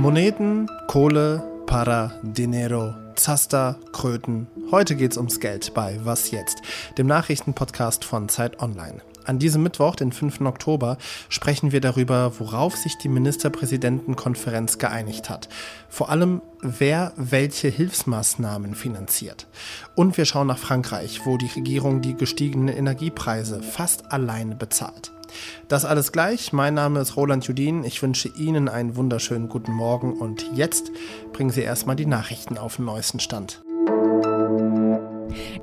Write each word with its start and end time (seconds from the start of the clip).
Moneten, 0.00 0.66
Kohle, 0.86 1.42
Para, 1.66 2.12
Dinero, 2.22 2.94
Zaster, 3.16 3.78
Kröten. 3.92 4.46
Heute 4.70 4.96
geht's 4.96 5.18
ums 5.18 5.40
Geld 5.40 5.74
bei 5.74 6.00
Was 6.02 6.30
jetzt, 6.30 6.62
dem 6.96 7.06
Nachrichtenpodcast 7.06 8.02
von 8.06 8.30
Zeit 8.30 8.62
Online. 8.62 9.02
An 9.24 9.38
diesem 9.38 9.62
Mittwoch, 9.62 9.96
den 9.96 10.12
5. 10.12 10.40
Oktober, 10.42 10.98
sprechen 11.28 11.72
wir 11.72 11.80
darüber, 11.80 12.32
worauf 12.38 12.76
sich 12.76 12.96
die 12.98 13.08
Ministerpräsidentenkonferenz 13.08 14.78
geeinigt 14.78 15.30
hat. 15.30 15.48
Vor 15.88 16.10
allem, 16.10 16.42
wer 16.60 17.12
welche 17.16 17.68
Hilfsmaßnahmen 17.68 18.74
finanziert. 18.74 19.46
Und 19.94 20.16
wir 20.16 20.24
schauen 20.24 20.46
nach 20.46 20.58
Frankreich, 20.58 21.20
wo 21.24 21.36
die 21.36 21.50
Regierung 21.54 22.00
die 22.00 22.16
gestiegenen 22.16 22.68
Energiepreise 22.68 23.62
fast 23.62 24.12
alleine 24.12 24.56
bezahlt. 24.56 25.12
Das 25.68 25.84
alles 25.84 26.12
gleich. 26.12 26.52
Mein 26.52 26.74
Name 26.74 27.00
ist 27.00 27.16
Roland 27.16 27.46
Judin. 27.46 27.84
Ich 27.84 28.02
wünsche 28.02 28.28
Ihnen 28.28 28.68
einen 28.68 28.96
wunderschönen 28.96 29.48
guten 29.48 29.72
Morgen 29.72 30.14
und 30.14 30.46
jetzt 30.54 30.90
bringen 31.32 31.50
Sie 31.50 31.62
erstmal 31.62 31.96
die 31.96 32.06
Nachrichten 32.06 32.58
auf 32.58 32.76
den 32.76 32.86
neuesten 32.86 33.20
Stand. 33.20 33.62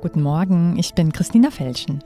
Guten 0.00 0.22
Morgen, 0.22 0.78
ich 0.78 0.94
bin 0.94 1.12
Christina 1.12 1.50
Felschen. 1.50 2.02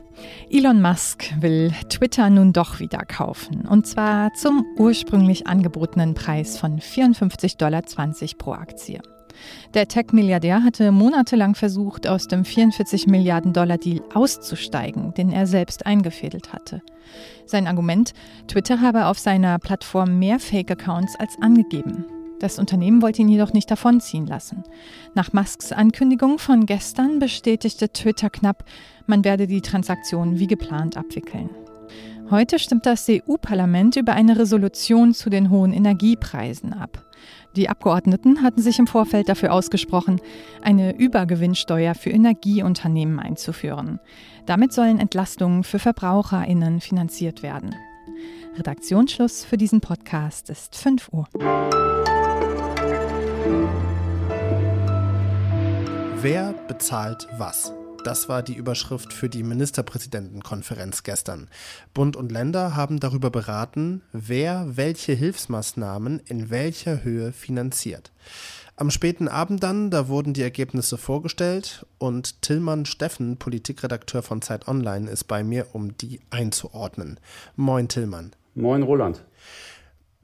Elon 0.51 0.81
Musk 0.81 1.25
will 1.41 1.73
Twitter 1.89 2.31
nun 2.31 2.53
doch 2.53 2.81
wieder 2.81 3.05
kaufen. 3.05 3.67
Und 3.67 3.87
zwar 3.87 4.33
zum 4.35 4.65
ursprünglich 4.77 5.47
angebotenen 5.47 6.15
Preis 6.15 6.59
von 6.59 6.79
54,20 6.79 7.57
Dollar 7.59 7.83
pro 8.39 8.53
Aktie. 8.53 9.01
Der 9.75 9.89
Tech-Milliardär 9.89 10.63
hatte 10.63 10.93
monatelang 10.93 11.55
versucht, 11.55 12.07
aus 12.07 12.29
dem 12.29 12.45
44 12.45 13.07
Milliarden 13.07 13.53
Dollar 13.53 13.79
Deal 13.79 14.03
auszusteigen, 14.15 15.15
den 15.15 15.33
er 15.33 15.47
selbst 15.47 15.87
eingefädelt 15.87 16.53
hatte. 16.53 16.83
Sein 17.47 17.67
Argument, 17.67 18.13
Twitter 18.49 18.81
habe 18.81 19.07
auf 19.07 19.19
seiner 19.19 19.59
Plattform 19.59 20.19
mehr 20.19 20.39
Fake-Accounts 20.39 21.17
als 21.19 21.37
angegeben. 21.41 22.05
Das 22.43 22.59
Unternehmen 22.59 23.03
wollte 23.03 23.23
ihn 23.23 23.29
jedoch 23.29 23.53
nicht 23.53 23.71
davonziehen 23.71 24.27
lassen. 24.27 24.65
Nach 25.15 25.33
Musks 25.33 25.71
Ankündigung 25.71 26.41
von 26.41 26.67
gestern 26.67 27.21
bestätigte 27.21 27.89
Twitter 27.89 28.31
knapp, 28.31 28.65
man 29.07 29.25
werde 29.25 29.47
die 29.47 29.61
Transaktion 29.61 30.41
wie 30.41 30.49
geplant 30.49 30.97
abwickeln. 30.97 31.51
Heute 32.31 32.59
stimmt 32.59 32.85
das 32.85 33.07
EU-Parlament 33.09 33.95
über 33.95 34.15
eine 34.15 34.37
Resolution 34.37 35.15
zu 35.15 35.31
den 35.31 35.51
hohen 35.51 35.73
Energiepreisen 35.73 36.73
ab. 36.73 37.07
Die 37.55 37.69
Abgeordneten 37.69 38.43
hatten 38.43 38.61
sich 38.61 38.81
im 38.81 38.89
Vorfeld 38.89 39.29
dafür 39.29 39.53
ausgesprochen, 39.53 40.21
eine 40.63 40.97
Übergewinnsteuer 40.97 41.95
für 41.95 42.11
Energieunternehmen 42.11 43.21
einzuführen. 43.21 44.01
Damit 44.47 44.73
sollen 44.73 44.99
Entlastungen 44.99 45.63
für 45.63 45.79
Verbraucherinnen 45.79 46.81
finanziert 46.81 47.45
werden. 47.45 47.73
Redaktionsschluss 48.57 49.45
für 49.45 49.57
diesen 49.57 49.81
Podcast 49.81 50.51
ist 50.51 50.75
5 50.75 51.09
Uhr. 51.13 51.29
Wer 56.23 56.55
bezahlt 56.69 57.27
was? 57.37 57.73
Das 58.05 58.29
war 58.29 58.45
die 58.45 58.55
Überschrift 58.55 59.13
für 59.13 59.29
die 59.29 59.43
Ministerpräsidentenkonferenz 59.43 61.03
gestern. 61.03 61.49
Bund 61.95 62.15
und 62.15 62.31
Länder 62.31 62.77
haben 62.77 63.01
darüber 63.01 63.29
beraten, 63.31 64.03
wer 64.13 64.77
welche 64.77 65.15
Hilfsmaßnahmen 65.15 66.21
in 66.21 66.49
welcher 66.49 67.03
Höhe 67.03 67.33
finanziert. 67.33 68.13
Am 68.77 68.93
späten 68.93 69.27
Abend 69.27 69.65
dann, 69.65 69.91
da 69.91 70.07
wurden 70.07 70.33
die 70.33 70.43
Ergebnisse 70.43 70.97
vorgestellt 70.97 71.85
und 71.99 72.41
Tillmann 72.41 72.87
Steffen, 72.87 73.37
Politikredakteur 73.37 74.23
von 74.23 74.43
Zeit 74.43 74.69
Online, 74.69 75.11
ist 75.11 75.25
bei 75.25 75.43
mir, 75.43 75.75
um 75.75 75.97
die 75.97 76.21
einzuordnen. 76.31 77.19
Moin 77.57 77.89
Tillmann. 77.89 78.31
Moin 78.55 78.85
Roland. 78.85 79.25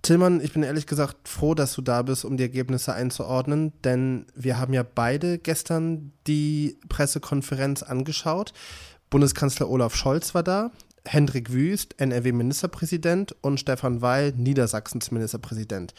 Tillmann, 0.02 0.41
ich 0.41 0.52
bin 0.52 0.62
ehrlich 0.62 0.86
gesagt 0.86 1.28
froh, 1.28 1.54
dass 1.54 1.74
du 1.74 1.82
da 1.82 2.02
bist, 2.02 2.24
um 2.24 2.36
die 2.36 2.44
Ergebnisse 2.44 2.94
einzuordnen, 2.94 3.72
denn 3.82 4.27
wir 4.34 4.58
haben 4.58 4.72
ja 4.72 4.82
beide 4.82 5.38
gestern 5.38 6.12
die 6.26 6.78
Pressekonferenz 6.88 7.82
angeschaut. 7.82 8.53
Bundeskanzler 9.10 9.69
Olaf 9.69 9.97
Scholz 9.97 10.34
war 10.34 10.42
da, 10.42 10.70
Hendrik 11.04 11.53
Wüst, 11.53 11.94
NRW-Ministerpräsident 11.98 13.34
und 13.41 13.58
Stefan 13.58 14.00
Weil, 14.03 14.32
Niedersachsens 14.32 15.10
Ministerpräsident. 15.10 15.94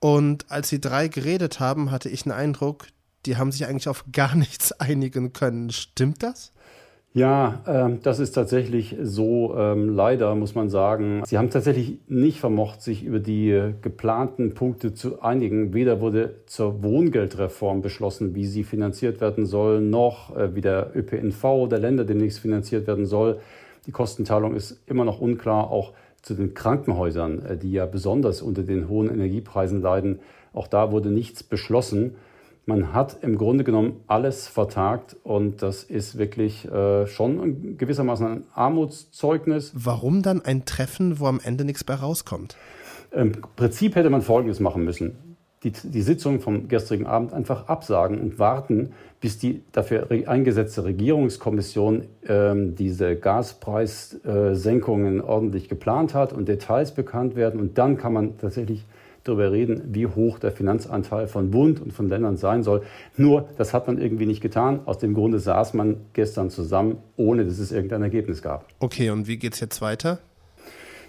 Und 0.00 0.50
als 0.50 0.68
die 0.70 0.80
drei 0.80 1.08
geredet 1.08 1.60
haben, 1.60 1.90
hatte 1.90 2.08
ich 2.08 2.22
den 2.22 2.32
Eindruck, 2.32 2.86
die 3.26 3.36
haben 3.36 3.52
sich 3.52 3.66
eigentlich 3.66 3.88
auf 3.88 4.04
gar 4.12 4.34
nichts 4.36 4.72
einigen 4.72 5.32
können. 5.32 5.70
Stimmt 5.70 6.22
das? 6.22 6.52
Ja, 7.14 7.62
äh, 7.66 7.96
das 8.02 8.18
ist 8.20 8.32
tatsächlich 8.32 8.96
so. 9.02 9.56
Ähm, 9.56 9.88
leider 9.88 10.34
muss 10.34 10.54
man 10.54 10.68
sagen, 10.68 11.22
sie 11.26 11.38
haben 11.38 11.50
tatsächlich 11.50 11.98
nicht 12.06 12.38
vermocht, 12.38 12.82
sich 12.82 13.02
über 13.02 13.18
die 13.18 13.50
äh, 13.50 13.72
geplanten 13.80 14.54
Punkte 14.54 14.92
zu 14.92 15.22
einigen. 15.22 15.72
Weder 15.72 16.00
wurde 16.00 16.36
zur 16.46 16.82
Wohngeldreform 16.82 17.80
beschlossen, 17.80 18.34
wie 18.34 18.46
sie 18.46 18.62
finanziert 18.62 19.20
werden 19.20 19.46
soll, 19.46 19.80
noch 19.80 20.36
äh, 20.36 20.54
wie 20.54 20.60
der 20.60 20.92
ÖPNV 20.94 21.68
der 21.68 21.78
Länder 21.78 22.04
demnächst 22.04 22.40
finanziert 22.40 22.86
werden 22.86 23.06
soll. 23.06 23.40
Die 23.86 23.92
Kostenteilung 23.92 24.54
ist 24.54 24.82
immer 24.86 25.06
noch 25.06 25.20
unklar, 25.20 25.70
auch 25.70 25.94
zu 26.20 26.34
den 26.34 26.52
Krankenhäusern, 26.52 27.44
äh, 27.44 27.56
die 27.56 27.72
ja 27.72 27.86
besonders 27.86 28.42
unter 28.42 28.62
den 28.62 28.88
hohen 28.88 29.08
Energiepreisen 29.08 29.80
leiden. 29.80 30.20
Auch 30.52 30.66
da 30.66 30.92
wurde 30.92 31.08
nichts 31.08 31.42
beschlossen. 31.42 32.16
Man 32.68 32.92
hat 32.92 33.16
im 33.22 33.38
Grunde 33.38 33.64
genommen 33.64 34.02
alles 34.08 34.46
vertagt 34.46 35.16
und 35.22 35.62
das 35.62 35.84
ist 35.84 36.18
wirklich 36.18 36.70
äh, 36.70 37.06
schon 37.06 37.78
gewissermaßen 37.78 38.26
ein 38.26 38.42
Armutszeugnis. 38.52 39.72
Warum 39.74 40.20
dann 40.20 40.44
ein 40.44 40.66
Treffen, 40.66 41.18
wo 41.18 41.28
am 41.28 41.40
Ende 41.42 41.64
nichts 41.64 41.88
mehr 41.88 41.96
rauskommt? 41.96 42.58
Im 43.10 43.32
Prinzip 43.56 43.96
hätte 43.96 44.10
man 44.10 44.20
Folgendes 44.20 44.60
machen 44.60 44.84
müssen. 44.84 45.16
Die, 45.62 45.72
die 45.72 46.02
Sitzung 46.02 46.40
vom 46.40 46.68
gestrigen 46.68 47.06
Abend 47.06 47.32
einfach 47.32 47.68
absagen 47.68 48.20
und 48.20 48.38
warten, 48.38 48.92
bis 49.18 49.38
die 49.38 49.62
dafür 49.72 50.08
eingesetzte 50.26 50.84
Regierungskommission 50.84 52.04
ähm, 52.28 52.74
diese 52.74 53.16
Gaspreissenkungen 53.16 55.22
ordentlich 55.22 55.70
geplant 55.70 56.12
hat 56.12 56.34
und 56.34 56.48
Details 56.48 56.92
bekannt 56.92 57.34
werden. 57.34 57.60
Und 57.60 57.78
dann 57.78 57.96
kann 57.96 58.12
man 58.12 58.36
tatsächlich 58.36 58.84
darüber 59.24 59.52
reden, 59.52 59.82
wie 59.92 60.06
hoch 60.06 60.38
der 60.38 60.52
Finanzanteil 60.52 61.26
von 61.26 61.50
Bund 61.50 61.80
und 61.80 61.92
von 61.92 62.08
Ländern 62.08 62.36
sein 62.36 62.62
soll. 62.62 62.82
Nur, 63.16 63.48
das 63.56 63.74
hat 63.74 63.86
man 63.86 64.00
irgendwie 64.00 64.26
nicht 64.26 64.40
getan. 64.40 64.80
Aus 64.84 64.98
dem 64.98 65.14
Grunde 65.14 65.38
saß 65.38 65.74
man 65.74 65.96
gestern 66.12 66.50
zusammen, 66.50 66.98
ohne 67.16 67.44
dass 67.44 67.58
es 67.58 67.72
irgendein 67.72 68.02
Ergebnis 68.02 68.42
gab. 68.42 68.66
Okay, 68.78 69.10
und 69.10 69.28
wie 69.28 69.38
geht 69.38 69.54
es 69.54 69.60
jetzt 69.60 69.80
weiter? 69.80 70.18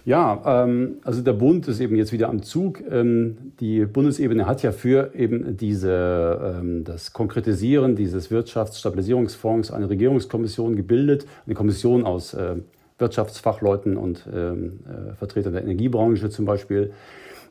Ja, 0.04 0.64
ähm, 0.64 0.96
also 1.04 1.20
der 1.20 1.34
Bund 1.34 1.68
ist 1.68 1.80
eben 1.80 1.94
jetzt 1.96 2.12
wieder 2.12 2.28
am 2.28 2.42
Zug. 2.42 2.80
Ähm, 2.90 3.52
die 3.60 3.84
Bundesebene 3.84 4.46
hat 4.46 4.62
ja 4.62 4.72
für 4.72 5.14
eben 5.14 5.56
diese, 5.56 6.56
ähm, 6.58 6.84
das 6.84 7.12
Konkretisieren 7.12 7.96
dieses 7.96 8.30
Wirtschaftsstabilisierungsfonds 8.30 9.70
eine 9.70 9.90
Regierungskommission 9.90 10.74
gebildet, 10.74 11.26
eine 11.44 11.54
Kommission 11.54 12.04
aus 12.04 12.32
äh, 12.32 12.56
Wirtschaftsfachleuten 12.98 13.96
und 13.96 14.26
ähm, 14.32 14.80
äh, 14.86 15.14
Vertretern 15.14 15.52
der 15.52 15.62
Energiebranche 15.62 16.30
zum 16.30 16.44
Beispiel 16.44 16.92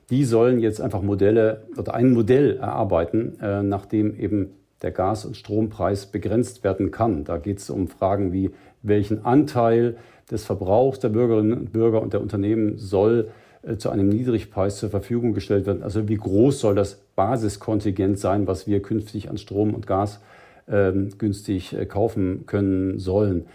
die 0.09 0.25
sollen 0.25 0.59
jetzt 0.59 0.81
einfach 0.81 1.01
Modelle 1.01 1.67
oder 1.77 1.93
ein 1.93 2.11
Modell 2.11 2.57
erarbeiten, 2.57 3.39
äh, 3.41 3.61
nachdem 3.63 4.17
eben 4.19 4.51
der 4.81 4.91
Gas- 4.91 5.25
und 5.25 5.35
Strompreis 5.35 6.05
begrenzt 6.05 6.63
werden 6.63 6.91
kann. 6.91 7.23
Da 7.25 7.37
geht 7.37 7.59
es 7.59 7.69
um 7.69 7.87
Fragen 7.87 8.31
wie, 8.31 8.51
welchen 8.81 9.25
Anteil 9.25 9.97
des 10.31 10.45
Verbrauchs 10.45 10.99
der 10.99 11.09
Bürgerinnen 11.09 11.53
und 11.53 11.73
Bürger 11.73 12.01
und 12.01 12.13
der 12.13 12.21
Unternehmen 12.21 12.77
soll 12.77 13.29
äh, 13.61 13.77
zu 13.77 13.89
einem 13.89 14.09
Niedrigpreis 14.09 14.77
zur 14.77 14.89
Verfügung 14.89 15.33
gestellt 15.33 15.65
werden. 15.65 15.83
Also 15.83 16.07
wie 16.07 16.15
groß 16.15 16.59
soll 16.59 16.75
das 16.75 17.01
Basiskontingent 17.15 18.19
sein, 18.19 18.47
was 18.47 18.67
wir 18.67 18.81
künftig 18.81 19.29
an 19.29 19.37
Strom 19.37 19.73
und 19.73 19.85
Gas 19.85 20.21
ähm, 20.67 21.09
günstig 21.17 21.73
äh, 21.73 21.85
kaufen 21.85 22.45
können 22.45 22.99
sollen. 22.99 23.45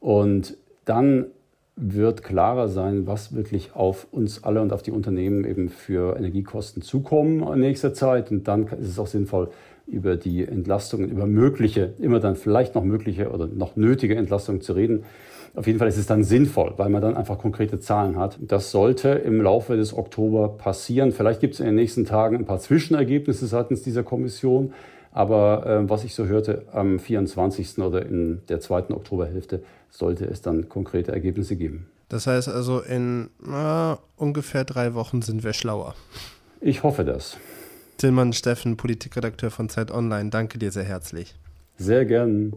Und 0.00 0.56
dann 0.84 1.26
wird 1.76 2.22
klarer 2.22 2.68
sein, 2.68 3.06
was 3.06 3.34
wirklich 3.34 3.74
auf 3.74 4.06
uns 4.12 4.44
alle 4.44 4.62
und 4.62 4.72
auf 4.72 4.82
die 4.82 4.92
Unternehmen 4.92 5.44
eben 5.44 5.68
für 5.68 6.16
Energiekosten 6.16 6.82
zukommen 6.82 7.42
in 7.52 7.60
nächster 7.60 7.92
Zeit. 7.92 8.30
Und 8.30 8.46
dann 8.46 8.68
ist 8.68 8.88
es 8.88 8.98
auch 8.98 9.08
sinnvoll, 9.08 9.50
über 9.86 10.16
die 10.16 10.44
Entlastungen, 10.46 11.10
über 11.10 11.26
mögliche, 11.26 11.92
immer 11.98 12.20
dann 12.20 12.36
vielleicht 12.36 12.74
noch 12.74 12.84
mögliche 12.84 13.30
oder 13.30 13.46
noch 13.46 13.76
nötige 13.76 14.14
Entlastungen 14.16 14.60
zu 14.60 14.72
reden. 14.72 15.04
Auf 15.54 15.66
jeden 15.66 15.78
Fall 15.78 15.88
ist 15.88 15.98
es 15.98 16.06
dann 16.06 16.24
sinnvoll, 16.24 16.74
weil 16.78 16.88
man 16.88 17.02
dann 17.02 17.16
einfach 17.16 17.38
konkrete 17.38 17.78
Zahlen 17.78 18.16
hat. 18.16 18.38
Das 18.40 18.70
sollte 18.70 19.10
im 19.10 19.40
Laufe 19.40 19.76
des 19.76 19.96
Oktober 19.96 20.48
passieren. 20.48 21.12
Vielleicht 21.12 21.40
gibt 21.40 21.54
es 21.54 21.60
in 21.60 21.66
den 21.66 21.76
nächsten 21.76 22.04
Tagen 22.06 22.36
ein 22.36 22.44
paar 22.44 22.58
Zwischenergebnisse 22.58 23.46
seitens 23.46 23.82
dieser 23.82 24.02
Kommission. 24.02 24.72
Aber 25.12 25.64
äh, 25.66 25.88
was 25.88 26.02
ich 26.02 26.14
so 26.14 26.26
hörte, 26.26 26.64
am 26.72 26.98
24. 26.98 27.78
oder 27.78 28.04
in 28.04 28.42
der 28.48 28.58
zweiten 28.58 28.92
Oktoberhälfte 28.92 29.62
sollte 29.94 30.24
es 30.26 30.42
dann 30.42 30.68
konkrete 30.68 31.12
Ergebnisse 31.12 31.56
geben. 31.56 31.86
Das 32.08 32.26
heißt 32.26 32.48
also, 32.48 32.80
in 32.80 33.30
äh, 33.46 33.96
ungefähr 34.16 34.64
drei 34.64 34.94
Wochen 34.94 35.22
sind 35.22 35.42
wir 35.44 35.52
schlauer. 35.52 35.94
Ich 36.60 36.82
hoffe 36.82 37.04
das. 37.04 37.36
Tillmann 37.96 38.32
Steffen, 38.32 38.76
Politikredakteur 38.76 39.50
von 39.50 39.68
Zeit 39.68 39.90
Online, 39.90 40.30
danke 40.30 40.58
dir 40.58 40.72
sehr 40.72 40.84
herzlich. 40.84 41.34
Sehr 41.78 42.04
gern. 42.04 42.52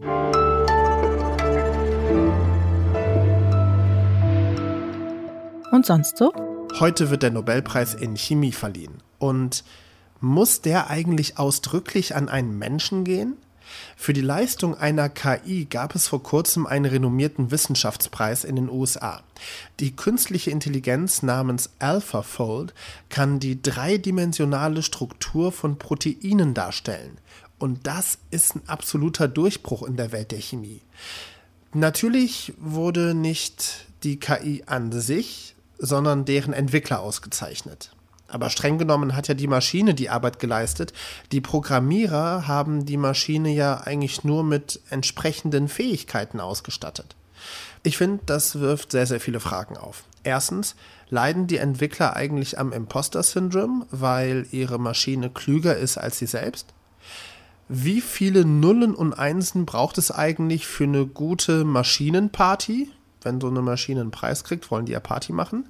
Und 5.70 5.86
sonst 5.86 6.16
so? 6.16 6.32
Heute 6.80 7.10
wird 7.10 7.22
der 7.22 7.30
Nobelpreis 7.30 7.94
in 7.94 8.16
Chemie 8.16 8.52
verliehen. 8.52 9.02
Und 9.18 9.64
muss 10.20 10.60
der 10.60 10.90
eigentlich 10.90 11.38
ausdrücklich 11.38 12.16
an 12.16 12.28
einen 12.28 12.58
Menschen 12.58 13.04
gehen? 13.04 13.36
Für 13.96 14.12
die 14.12 14.20
Leistung 14.20 14.76
einer 14.76 15.08
KI 15.08 15.64
gab 15.64 15.94
es 15.94 16.08
vor 16.08 16.22
kurzem 16.22 16.66
einen 16.66 16.84
renommierten 16.84 17.50
Wissenschaftspreis 17.50 18.44
in 18.44 18.56
den 18.56 18.70
USA. 18.70 19.22
Die 19.80 19.94
künstliche 19.94 20.50
Intelligenz 20.50 21.22
namens 21.22 21.70
AlphaFold 21.78 22.74
kann 23.08 23.40
die 23.40 23.60
dreidimensionale 23.60 24.82
Struktur 24.82 25.52
von 25.52 25.78
Proteinen 25.78 26.54
darstellen. 26.54 27.18
Und 27.58 27.86
das 27.86 28.18
ist 28.30 28.54
ein 28.54 28.62
absoluter 28.68 29.28
Durchbruch 29.28 29.82
in 29.82 29.96
der 29.96 30.12
Welt 30.12 30.30
der 30.30 30.40
Chemie. 30.40 30.80
Natürlich 31.72 32.54
wurde 32.58 33.14
nicht 33.14 33.86
die 34.04 34.18
KI 34.18 34.62
an 34.66 34.92
sich, 34.92 35.54
sondern 35.78 36.24
deren 36.24 36.52
Entwickler 36.52 37.00
ausgezeichnet. 37.00 37.90
Aber 38.28 38.50
streng 38.50 38.76
genommen 38.78 39.16
hat 39.16 39.26
ja 39.28 39.34
die 39.34 39.46
Maschine 39.46 39.94
die 39.94 40.10
Arbeit 40.10 40.38
geleistet. 40.38 40.92
Die 41.32 41.40
Programmierer 41.40 42.46
haben 42.46 42.84
die 42.84 42.98
Maschine 42.98 43.50
ja 43.50 43.80
eigentlich 43.80 44.22
nur 44.22 44.44
mit 44.44 44.80
entsprechenden 44.90 45.68
Fähigkeiten 45.68 46.38
ausgestattet. 46.38 47.16
Ich 47.82 47.96
finde, 47.96 48.20
das 48.26 48.60
wirft 48.60 48.92
sehr, 48.92 49.06
sehr 49.06 49.20
viele 49.20 49.40
Fragen 49.40 49.76
auf. 49.76 50.04
Erstens, 50.24 50.74
leiden 51.08 51.46
die 51.46 51.56
Entwickler 51.56 52.16
eigentlich 52.16 52.58
am 52.58 52.72
Imposter-Syndrom, 52.72 53.86
weil 53.90 54.46
ihre 54.50 54.78
Maschine 54.78 55.30
klüger 55.30 55.76
ist 55.76 55.96
als 55.96 56.18
sie 56.18 56.26
selbst? 56.26 56.66
Wie 57.68 58.00
viele 58.00 58.44
Nullen 58.44 58.94
und 58.94 59.14
Einsen 59.14 59.64
braucht 59.66 59.98
es 59.98 60.10
eigentlich 60.10 60.66
für 60.66 60.84
eine 60.84 61.06
gute 61.06 61.64
Maschinenparty? 61.64 62.90
Wenn 63.22 63.40
so 63.40 63.48
eine 63.48 63.62
Maschine 63.62 64.00
einen 64.00 64.10
Preis 64.10 64.44
kriegt, 64.44 64.70
wollen 64.70 64.86
die 64.86 64.92
ja 64.92 65.00
Party 65.00 65.32
machen. 65.32 65.68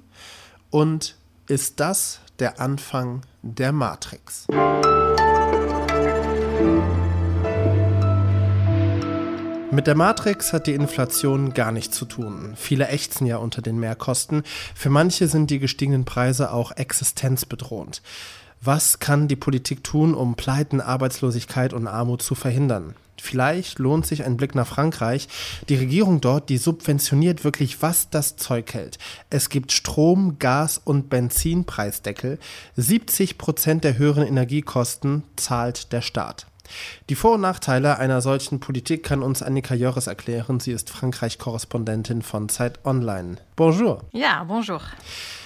Und 0.69 1.15
ist 1.49 1.79
das 1.79 2.19
der 2.37 2.59
Anfang 2.59 3.23
der 3.41 3.71
Matrix. 3.71 4.45
Mit 9.71 9.87
der 9.87 9.95
Matrix 9.95 10.53
hat 10.53 10.67
die 10.67 10.73
Inflation 10.73 11.55
gar 11.55 11.71
nichts 11.71 11.97
zu 11.97 12.05
tun. 12.05 12.53
Viele 12.55 12.87
ächzen 12.89 13.25
ja 13.25 13.37
unter 13.37 13.63
den 13.63 13.79
Mehrkosten. 13.79 14.43
Für 14.75 14.91
manche 14.91 15.27
sind 15.27 15.49
die 15.49 15.57
gestiegenen 15.57 16.05
Preise 16.05 16.51
auch 16.51 16.71
existenzbedrohend. 16.71 18.03
Was 18.61 18.99
kann 18.99 19.27
die 19.27 19.35
Politik 19.35 19.83
tun, 19.83 20.13
um 20.13 20.35
Pleiten, 20.35 20.81
Arbeitslosigkeit 20.81 21.73
und 21.73 21.87
Armut 21.87 22.21
zu 22.21 22.35
verhindern? 22.35 22.93
Vielleicht 23.21 23.79
lohnt 23.79 24.05
sich 24.05 24.23
ein 24.23 24.37
Blick 24.37 24.55
nach 24.55 24.67
Frankreich. 24.67 25.27
Die 25.69 25.75
Regierung 25.75 26.21
dort, 26.21 26.49
die 26.49 26.57
subventioniert 26.57 27.43
wirklich, 27.43 27.81
was 27.81 28.09
das 28.09 28.35
Zeug 28.35 28.73
hält. 28.73 28.97
Es 29.29 29.49
gibt 29.49 29.71
Strom, 29.71 30.37
Gas 30.39 30.81
und 30.83 31.09
Benzinpreisdeckel. 31.09 32.39
70 32.75 33.37
Prozent 33.37 33.83
der 33.83 33.97
höheren 33.97 34.25
Energiekosten 34.25 35.23
zahlt 35.35 35.91
der 35.91 36.01
Staat. 36.01 36.48
Die 37.09 37.15
Vor- 37.15 37.35
und 37.35 37.41
Nachteile 37.41 37.97
einer 37.97 38.21
solchen 38.21 38.59
Politik 38.59 39.03
kann 39.03 39.23
uns 39.23 39.41
Annika 39.41 39.73
Jörres 39.73 40.07
erklären. 40.07 40.59
Sie 40.59 40.71
ist 40.71 40.89
Frankreich-Korrespondentin 40.89 42.21
von 42.21 42.49
Zeit 42.49 42.85
Online. 42.85 43.37
Bonjour. 43.55 44.01
Ja, 44.11 44.43
bonjour. 44.43 44.81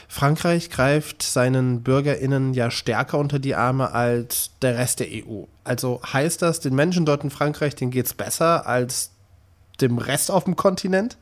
Frankreich 0.08 0.70
greift 0.70 1.24
seinen 1.24 1.82
Bürgerinnen 1.82 2.54
ja 2.54 2.70
stärker 2.70 3.18
unter 3.18 3.40
die 3.40 3.56
Arme 3.56 3.92
als 3.94 4.52
der 4.62 4.78
Rest 4.78 5.00
der 5.00 5.08
EU. 5.08 5.46
Also 5.64 6.02
heißt 6.04 6.42
das, 6.42 6.60
den 6.60 6.76
Menschen 6.76 7.06
dort 7.06 7.24
in 7.24 7.32
Frankreich, 7.32 7.76
denen 7.76 7.90
geht 7.90 8.06
es 8.06 8.14
besser 8.14 8.68
als 8.68 9.12
dem 9.82 9.98
Rest 9.98 10.30
auf 10.30 10.44
dem 10.44 10.56
Kontinent? 10.56 11.18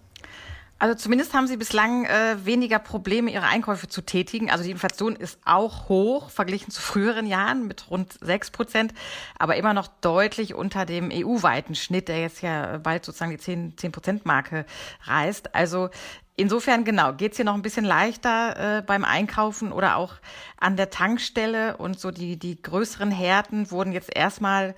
Also 0.81 0.95
zumindest 0.95 1.35
haben 1.35 1.45
sie 1.45 1.57
bislang 1.57 2.05
äh, 2.05 2.43
weniger 2.43 2.79
Probleme, 2.79 3.29
ihre 3.29 3.45
Einkäufe 3.45 3.87
zu 3.87 4.01
tätigen. 4.01 4.49
Also 4.49 4.63
die 4.63 4.71
Inflation 4.71 5.15
ist 5.15 5.37
auch 5.45 5.89
hoch 5.89 6.31
verglichen 6.31 6.71
zu 6.71 6.81
früheren 6.81 7.27
Jahren 7.27 7.67
mit 7.67 7.91
rund 7.91 8.17
sechs 8.19 8.49
Prozent, 8.49 8.91
aber 9.37 9.57
immer 9.57 9.75
noch 9.75 9.85
deutlich 9.85 10.55
unter 10.55 10.87
dem 10.87 11.11
EU-weiten 11.13 11.75
Schnitt, 11.75 12.07
der 12.07 12.21
jetzt 12.21 12.41
ja 12.41 12.79
bald 12.79 13.05
sozusagen 13.05 13.29
die 13.29 13.75
zehn 13.75 13.91
Prozent 13.91 14.25
Marke 14.25 14.65
reißt. 15.03 15.53
Also 15.53 15.91
Insofern, 16.37 16.85
genau, 16.85 17.13
geht's 17.13 17.35
hier 17.35 17.45
noch 17.45 17.53
ein 17.53 17.61
bisschen 17.61 17.85
leichter 17.85 18.77
äh, 18.79 18.81
beim 18.81 19.05
Einkaufen 19.05 19.71
oder 19.71 19.97
auch 19.97 20.15
an 20.57 20.77
der 20.77 20.89
Tankstelle 20.89 21.77
und 21.77 21.99
so 21.99 22.09
die, 22.09 22.39
die 22.39 22.59
größeren 22.59 23.11
Härten 23.11 23.69
wurden 23.69 23.91
jetzt 23.91 24.09
erstmal 24.15 24.73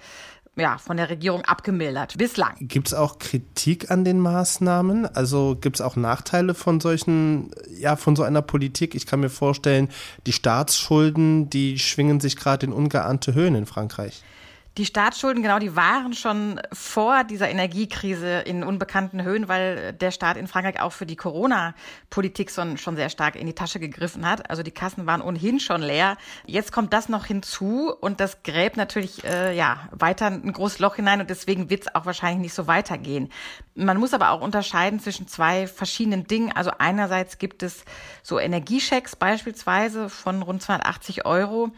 ja, 0.55 0.77
von 0.77 0.97
der 0.97 1.09
Regierung 1.09 1.41
abgemildert. 1.45 2.17
Bislang. 2.17 2.55
Gibt 2.59 2.87
es 2.87 2.93
auch 2.93 3.17
Kritik 3.17 3.89
an 3.89 4.05
den 4.05 4.19
Maßnahmen? 4.19 5.05
Also 5.05 5.57
gibt 5.59 5.77
es 5.77 5.81
auch 5.81 5.95
Nachteile 5.95 6.53
von 6.53 6.79
solchen, 6.79 7.51
ja, 7.79 7.95
von 7.95 8.15
so 8.15 8.23
einer 8.23 8.41
Politik? 8.41 8.93
Ich 8.93 9.05
kann 9.05 9.19
mir 9.19 9.29
vorstellen, 9.29 9.89
die 10.27 10.33
Staatsschulden, 10.33 11.49
die 11.49 11.79
schwingen 11.79 12.19
sich 12.19 12.35
gerade 12.35 12.67
in 12.67 12.73
ungeahnte 12.73 13.33
Höhen 13.33 13.55
in 13.55 13.65
Frankreich. 13.65 14.23
Die 14.77 14.87
Staatsschulden, 14.87 15.43
genau, 15.43 15.59
die 15.59 15.75
waren 15.75 16.13
schon 16.13 16.59
vor 16.71 17.23
dieser 17.23 17.47
Energiekrise 17.47 18.39
in 18.39 18.63
unbekannten 18.63 19.21
Höhen, 19.21 19.47
weil 19.47 19.93
der 19.93 20.09
Staat 20.09 20.35
in 20.35 20.47
Frankreich 20.47 20.81
auch 20.81 20.91
für 20.91 21.05
die 21.05 21.15
Corona-Politik 21.15 22.49
schon, 22.49 22.77
sehr 22.95 23.09
stark 23.09 23.35
in 23.35 23.45
die 23.45 23.53
Tasche 23.53 23.79
gegriffen 23.79 24.27
hat. 24.27 24.49
Also 24.49 24.63
die 24.63 24.71
Kassen 24.71 25.05
waren 25.05 25.21
ohnehin 25.21 25.59
schon 25.59 25.83
leer. 25.83 26.17
Jetzt 26.47 26.71
kommt 26.71 26.91
das 26.91 27.07
noch 27.07 27.25
hinzu 27.25 27.93
und 28.01 28.19
das 28.19 28.41
gräbt 28.41 28.75
natürlich 28.75 29.23
äh, 29.25 29.55
ja 29.55 29.89
weiter 29.91 30.25
ein 30.25 30.51
großes 30.51 30.79
Loch 30.79 30.95
hinein 30.95 31.21
und 31.21 31.29
deswegen 31.29 31.69
wird 31.69 31.83
es 31.83 31.93
auch 31.93 32.07
wahrscheinlich 32.07 32.41
nicht 32.41 32.55
so 32.55 32.65
weitergehen. 32.65 33.31
Man 33.75 33.97
muss 33.97 34.15
aber 34.15 34.31
auch 34.31 34.41
unterscheiden 34.41 34.99
zwischen 34.99 35.27
zwei 35.27 35.67
verschiedenen 35.67 36.25
Dingen. 36.25 36.51
Also 36.51 36.71
einerseits 36.79 37.37
gibt 37.37 37.61
es 37.61 37.85
so 38.23 38.39
Energiechecks 38.39 39.15
beispielsweise 39.15 40.09
von 40.09 40.41
rund 40.41 40.63
280 40.63 41.25
Euro 41.27 41.71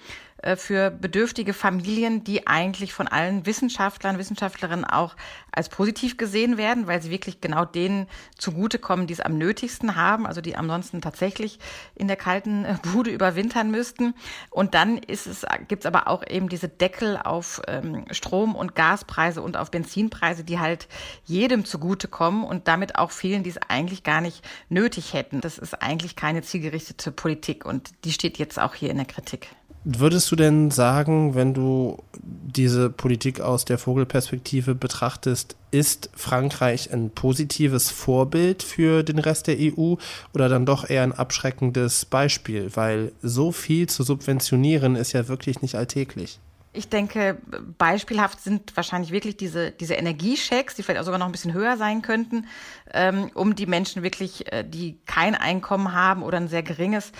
für 0.56 0.92
bedürftige 0.92 1.54
Familien, 1.54 2.24
die 2.24 2.46
eigentlich 2.46 2.94
von 2.94 3.08
allen 3.08 3.46
Wissenschaftlern, 3.46 4.20
Wissenschaftlerinnen 4.20 4.86
auch 4.86 5.16
als 5.52 5.70
positiv 5.70 6.18
gesehen 6.18 6.58
werden, 6.58 6.88
weil 6.88 7.02
sie 7.02 7.10
wirklich 7.10 7.42
genau 7.42 7.66
denen 7.66 8.08
zugutekommen, 8.38 9.08
die 9.08 9.14
es 9.14 9.22
am 9.22 9.38
nötigsten 9.38 9.96
haben, 9.96 10.28
also 10.28 10.42
die 10.42 10.56
ansonsten 10.56 11.02
tatsächlich 11.02 11.60
in 11.96 12.08
der 12.08 12.18
kalten 12.18 12.66
äh, 12.66 12.76
Bude 12.94 13.10
überwintern 13.10 13.72
müssten. 13.72 14.14
Und 14.52 14.74
dann 14.74 14.98
ist 14.98 15.28
es, 15.28 15.46
gibt 15.68 15.84
es 15.84 15.86
aber 15.86 16.08
auch 16.08 16.24
eben 16.28 16.50
diese 16.50 16.70
Deckel 16.70 17.18
auf 17.18 17.62
ähm, 17.68 18.06
Strom- 18.12 18.56
und 18.56 18.76
Gaspreise 18.76 19.42
und 19.42 19.58
auf 19.58 19.72
Benzinpreise, 19.72 20.44
die 20.44 20.60
halt 20.60 20.88
jedem 21.24 21.66
zugutekommen 21.66 22.44
und 22.44 22.68
damit 22.68 22.98
auch 22.98 23.12
vielen, 23.12 23.44
die 23.44 23.50
es 23.50 23.58
eigentlich 23.58 24.04
gar 24.04 24.22
nicht 24.22 24.46
nötig 24.70 25.14
hätten. 25.14 25.42
Das 25.42 25.58
ist 25.58 25.82
eigentlich 25.82 26.16
keine 26.16 26.42
zielgerichtete 26.42 27.12
Politik 27.12 27.66
und 27.66 27.92
die 28.04 28.12
steht 28.12 28.38
jetzt 28.38 28.60
auch 28.60 28.76
hier 28.76 28.92
in 28.92 28.98
der 28.98 29.06
Kritik. 29.06 29.50
Würdest 29.88 30.32
du 30.32 30.36
denn 30.36 30.72
sagen, 30.72 31.36
wenn 31.36 31.54
du 31.54 32.02
diese 32.24 32.90
Politik 32.90 33.40
aus 33.40 33.66
der 33.66 33.78
Vogelperspektive 33.78 34.74
betrachtest, 34.74 35.56
ist 35.70 36.10
Frankreich 36.16 36.92
ein 36.92 37.12
positives 37.12 37.92
Vorbild 37.92 38.64
für 38.64 39.04
den 39.04 39.20
Rest 39.20 39.46
der 39.46 39.58
EU 39.60 39.94
oder 40.34 40.50
dann 40.50 40.66
doch 40.66 40.90
eher 40.90 41.04
ein 41.04 41.12
abschreckendes 41.12 42.06
Beispiel? 42.06 42.76
Weil 42.76 43.12
so 43.22 43.52
viel 43.52 43.88
zu 43.88 44.02
subventionieren 44.02 44.96
ist 44.96 45.14
ja 45.14 45.28
wirklich 45.28 45.62
nicht 45.62 45.76
alltäglich. 45.76 46.40
Ich 46.74 46.90
denke, 46.90 47.38
beispielhaft 47.78 48.42
sind 48.42 48.76
wahrscheinlich 48.76 49.12
wirklich 49.12 49.38
diese, 49.38 49.72
diese 49.72 49.94
Energiechecks, 49.94 50.76
die 50.76 50.84
vielleicht 50.84 51.00
auch 51.00 51.06
sogar 51.06 51.20
noch 51.20 51.28
ein 51.28 51.32
bisschen 51.32 51.54
höher 51.54 51.78
sein 51.78 52.02
könnten, 52.02 52.48
ähm, 52.92 53.32
um 53.34 53.56
die 53.56 53.66
Menschen 53.66 54.04
wirklich, 54.04 54.52
äh, 54.52 54.66
die 54.68 54.98
kein 55.06 55.36
Einkommen 55.36 55.94
haben 55.94 56.22
oder 56.22 56.38
ein 56.38 56.50
sehr 56.50 56.64
geringes, 56.64 57.14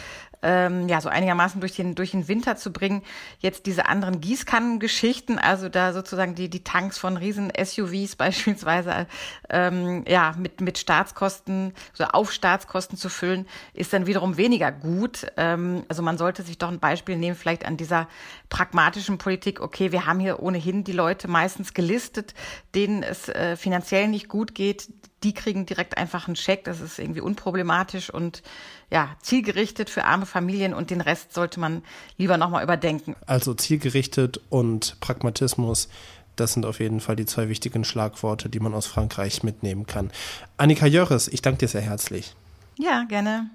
ähm, 0.46 0.88
ja, 0.88 1.02
so 1.02 1.10
einigermaßen 1.10 1.60
durch 1.60 1.76
den, 1.76 1.96
durch 1.96 2.12
den 2.12 2.28
Winter 2.28 2.56
zu 2.56 2.72
bringen. 2.72 3.02
Jetzt 3.40 3.66
diese 3.66 3.88
anderen 3.88 4.22
Gießkannengeschichten, 4.22 5.40
also 5.40 5.70
da 5.70 5.92
sozusagen 5.92 6.36
die, 6.36 6.50
die 6.50 6.64
Tanks 6.64 7.00
von 7.00 7.18
riesen 7.18 7.52
SUVs 7.58 8.16
beispielsweise, 8.18 9.08
ähm, 9.50 10.06
ja, 10.08 10.36
mit, 10.38 10.62
mit 10.62 10.78
Staatskosten, 10.78 11.74
so 11.94 12.06
auf 12.06 12.32
Staatskosten 12.32 12.98
zu 12.98 13.10
füllen, 13.10 13.48
ist 13.74 13.92
dann 13.92 14.06
wiederum 14.06 14.38
weniger 14.38 14.72
gut. 14.72 15.26
Ähm, 15.36 15.84
also 15.90 16.04
man 16.04 16.20
sollte 16.20 16.44
sich 16.44 16.60
doch 16.60 16.70
ein 16.70 16.80
Beispiel 16.80 17.18
nehmen, 17.18 17.36
vielleicht 17.36 17.66
an 17.66 17.76
dieser 17.76 18.08
pragmatischen 18.50 19.18
Politik. 19.18 19.62
Okay, 19.62 19.92
wir 19.92 20.06
haben 20.06 20.20
hier 20.20 20.40
ohnehin 20.40 20.84
die 20.84 20.92
Leute 20.92 21.28
meistens 21.28 21.74
gelistet, 21.74 22.36
denen 22.76 23.02
es 23.02 23.30
äh, 23.30 23.56
finanziell 23.56 24.08
nicht 24.08 24.30
gut 24.30 24.54
geht 24.54 24.90
die 25.26 25.34
kriegen 25.34 25.66
direkt 25.66 25.98
einfach 25.98 26.28
einen 26.28 26.36
Scheck. 26.36 26.66
Das 26.66 26.80
ist 26.80 27.00
irgendwie 27.00 27.20
unproblematisch 27.20 28.12
und 28.12 28.44
ja, 28.92 29.10
zielgerichtet 29.22 29.90
für 29.90 30.06
arme 30.06 30.28
Familien 30.28 30.76
und 30.76 30.92
den 30.92 31.02
Rest 31.02 31.34
sollte 31.34 31.60
man 31.60 31.82
lieber 32.18 32.38
nochmal 32.38 32.64
überdenken. 32.64 33.16
Also 33.26 33.56
zielgerichtet 33.56 34.40
und 34.50 35.00
Pragmatismus. 35.00 35.90
Das 36.36 36.54
sind 36.54 36.66
auf 36.66 36.80
jeden 36.80 37.00
Fall 37.00 37.16
die 37.16 37.26
zwei 37.26 37.50
wichtigen 37.50 37.84
Schlagworte, 37.84 38.50
die 38.50 38.60
man 38.60 38.76
aus 38.76 38.86
Frankreich 38.86 39.42
mitnehmen 39.42 39.88
kann. 39.88 40.12
Annika 40.58 40.86
Jörres, 40.86 41.28
ich 41.28 41.42
danke 41.42 41.60
dir 41.60 41.70
sehr 41.70 41.82
herzlich. 41.82 42.36
Ja, 42.78 43.06
gerne. 43.06 43.50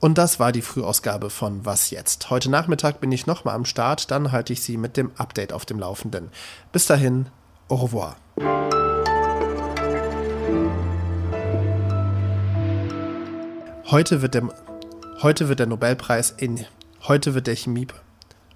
Und 0.00 0.18
das 0.18 0.40
war 0.40 0.50
die 0.50 0.62
Frühausgabe 0.62 1.30
von 1.30 1.64
Was 1.64 1.90
jetzt? 1.90 2.28
Heute 2.30 2.50
Nachmittag 2.50 3.00
bin 3.00 3.12
ich 3.12 3.26
nochmal 3.26 3.54
am 3.54 3.64
Start, 3.64 4.10
dann 4.10 4.32
halte 4.32 4.52
ich 4.52 4.62
Sie 4.62 4.78
mit 4.78 4.96
dem 4.96 5.12
Update 5.16 5.52
auf 5.52 5.64
dem 5.64 5.78
Laufenden. 5.78 6.30
Bis 6.72 6.86
dahin, 6.86 7.26
au 7.68 7.76
revoir. 7.76 8.16
Heute 13.90 14.20
wird 14.20 14.34
der, 14.34 14.46
heute 15.22 15.48
wird 15.48 15.60
der 15.60 15.66
Nobelpreis 15.66 16.34
in, 16.36 16.66
heute 17.04 17.32
wird 17.32 17.46
der 17.46 17.56
Chemie, 17.56 17.86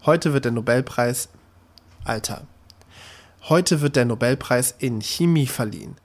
Heute 0.04 0.34
wird 0.34 0.44
der 0.44 0.52
Nobelpreis 0.52 1.30
Alter. 2.04 2.46
Heute 3.48 3.80
wird 3.80 3.96
der 3.96 4.04
Nobelpreis 4.04 4.74
in 4.78 5.00
Chemie 5.00 5.46
verliehen. 5.46 5.96